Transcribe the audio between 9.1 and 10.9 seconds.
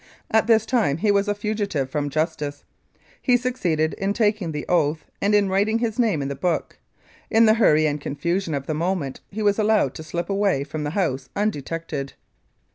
he was allowed to slip away from